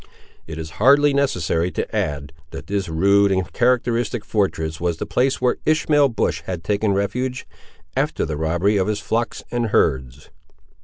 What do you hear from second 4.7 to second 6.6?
was the place where Ishmael Bush